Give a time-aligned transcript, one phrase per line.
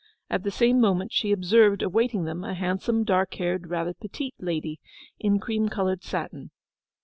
[0.31, 4.79] At the same moment she observed awaiting them a handsome, dark haired, rather petite lady
[5.19, 6.49] in cream coloured satin.